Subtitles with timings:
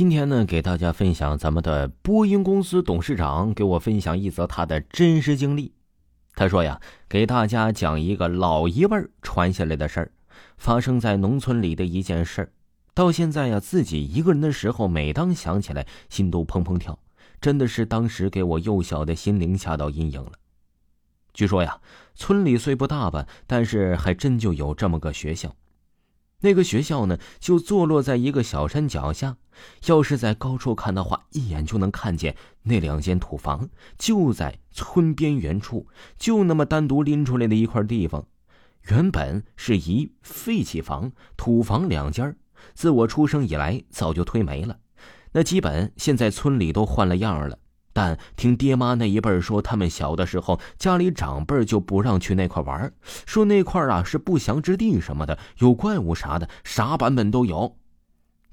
[0.00, 5.74] 今天呢，给大家分享咱们的波音公司董事长给我分享一则他的真实经历。
[6.34, 10.10] 他说呀，给大家讲一个老一辈传下来的事儿，
[10.56, 12.50] 发生在农村里的一件事儿。
[12.94, 16.98] 到现在呀，自己一个人的时候，每当想起来，心都砰砰跳，
[17.38, 20.32] 真的是当时给我幼小的心灵下到阴影了。
[21.34, 21.78] 据说呀，
[22.14, 25.54] 村里虽不大吧，但是还真就有这么个学校。
[26.40, 29.36] 那个学校呢，就坐落在一个小山脚下。
[29.86, 35.86] 要是在高处看的话，一眼就能看见那两间土房，就在村边缘处，
[36.16, 38.26] 就那么单独拎出来的一块地方。
[38.84, 42.34] 原本是一废弃房，土房两间
[42.74, 44.78] 自我出生以来早就推没了。
[45.32, 47.58] 那基本现在村里都换了样了。
[47.92, 52.92] 但听爹妈那一辈说，他们小的时候家里长辈就不让去那块玩，
[53.26, 57.76] 说那块啊是不祥之地什么的，有怪物啥的，啥版本都有。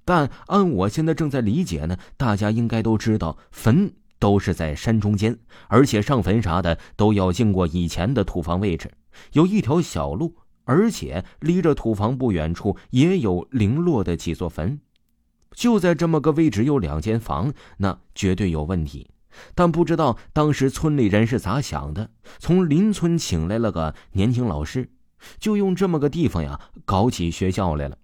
[0.04, 8.92] 但按我现在正在理解呢，大家应该都知道，坟都是在山中间，而且上坟啥的都要经过以前的土房位置，
[9.33, 14.80] 有一条小路，而且离着土房不远处也有零落的几座坟，
[15.52, 19.11] 就在这么个位置有两间房，那绝对有问题。
[19.53, 24.89] 但不知道当时村里人是咋想的，从邻村请来了个年轻老师，
[25.39, 27.98] 就用这么个地方呀搞起学校来了。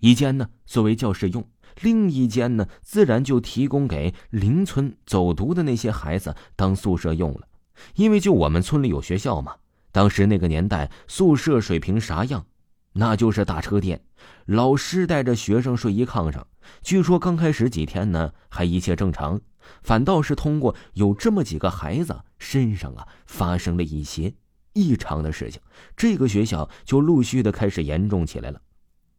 [0.00, 1.48] 一间呢作为教室用，
[1.80, 7.48] 另一间呢自然就提供给邻村走读的那些孩子当宿舍用了。
[7.96, 9.56] 因为就我们村里有学校嘛，
[9.90, 12.46] 当时那个年代宿舍水平啥样，
[12.94, 14.00] 那就是大车店。
[14.46, 16.46] 老师带着学生睡一炕上，
[16.82, 19.40] 据说刚开始几天呢还一切正常。
[19.82, 24.34] 反倒是通过有这么几个孩子身上啊发生了一些
[24.74, 25.60] 异常的事情，
[25.96, 28.60] 这个学校就陆续的开始严重起来了。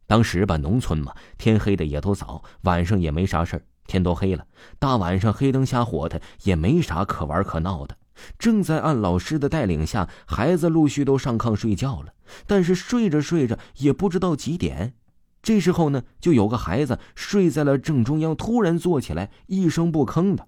[0.06, 4.46] 当时吧，农村嘛，天黑的也都早，晚上也没啥事天都黑了，
[4.78, 7.96] 大晚上黑灯瞎火的也没啥可玩可闹的。
[8.38, 12.12] 正在按老师的带领下，孩子陆续都上炕睡觉了。
[12.46, 14.94] 但是睡着睡着也不知道几点。
[15.42, 20.46] 这时候呢，就有个孩子睡在了正中央，突然坐起来，一声不吭的，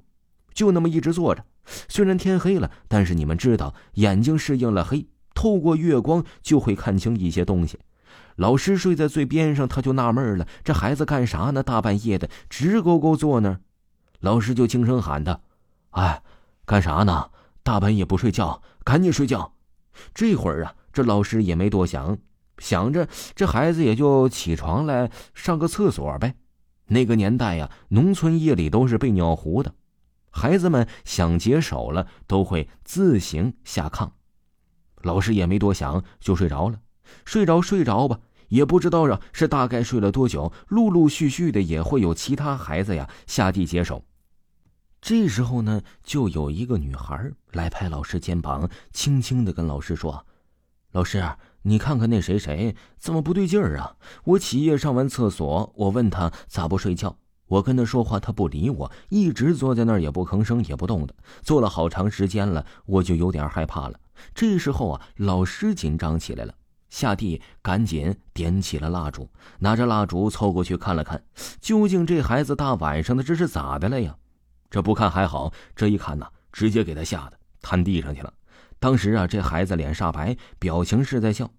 [0.52, 1.44] 就那么一直坐着。
[1.88, 7.78] 虽然天黑了，但是你们知道，眼睛适应了黑，透过月光就会看清一些东西。
[8.36, 11.62] 老师睡在最边上，他就纳闷了：这孩子干啥呢？
[11.62, 13.60] 大半夜的，直勾勾坐那儿。
[14.20, 15.40] 老师就轻声喊他
[15.90, 16.22] ：“哎，
[16.64, 17.30] 干啥呢？
[17.62, 19.52] 大半夜不睡觉，赶紧睡觉。”
[20.14, 22.18] 这会儿啊，这老师也没多想。
[22.58, 26.34] 想着这孩子也就起床来上个厕所呗。
[26.86, 29.72] 那个年代呀，农村夜里都是被尿壶的，
[30.32, 34.10] 孩子们想解手了都会自行下炕。
[35.02, 36.80] 老师也没多想就睡着了，
[37.24, 44.04] 睡着睡着吧，也不知道啊是大概睡了多久，陆陆续续的也会有其他孩子呀下地解手。
[45.00, 50.26] 这时候呢，就有一个女孩来拍老师肩膀，轻轻的跟老师说
[50.92, 51.22] ：“老师。”
[51.62, 53.96] 你看看那谁谁怎么不对劲儿啊？
[54.24, 57.14] 我起夜上完厕所，我问他咋不睡觉，
[57.46, 64.00] 我跟他说话，他不理我，一直坐在那儿也不吭声也不动的，坐了好长时间了，我就有点害怕了。
[64.32, 66.54] 这时候啊，老师紧张起来了，
[66.88, 69.28] 下地赶紧点起了蜡烛，
[69.58, 71.22] 拿着蜡烛凑过去看了看，
[71.60, 74.16] 究竟这孩子大晚上的这是咋的了呀？
[74.70, 78.32] 这不看还好，这一看呐，直接给他吓得瘫地上去了。
[78.80, 81.50] 当时啊，这孩子脸煞白，表情是在笑，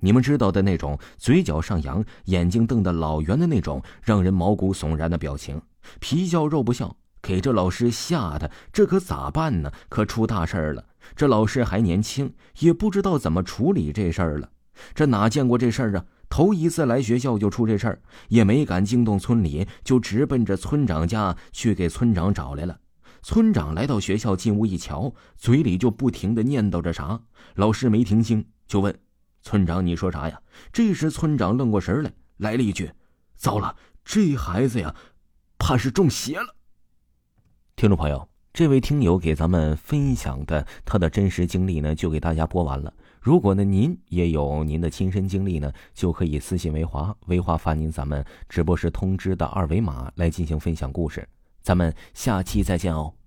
[0.00, 5.60] 你们知道的那种，嘴角上扬，眼睛瞪得老圆的那种，让人毛骨悚然的表情。
[5.98, 9.72] 皮笑肉不笑，给这老师吓得，这可咋办呢？
[9.88, 10.84] 可出大事儿了！
[11.16, 14.50] 这老师还年轻，也不知道怎么处理这事儿了。
[14.94, 16.04] 这哪见过这事儿啊？
[16.28, 22.78] 头一次来学校就出这事儿，也没敢惊动村里，就直奔着村长家去给村长找来了。
[23.22, 27.20] 村长来到学校，进屋一瞧，嘴里就不停的念叨着啥。
[27.54, 28.96] 老师没听清，就问
[29.42, 30.40] ：“村长，你说啥呀？”
[30.72, 32.90] 这时村长愣过神来，来了一句
[33.36, 34.94] ：“糟了，这孩子呀，
[35.58, 36.54] 怕是中邪了。”
[37.76, 42.92] 听众朋友，这位听友给咱们分享的他的真实经历呢，就给大家播完了。
[43.20, 51.28] 如果呢您也有您的亲身经历呢，就可以私信维华，维华发您咱们直播时通知的二维码来进行分享故事。
[51.62, 53.17] 咱们下期再见哦。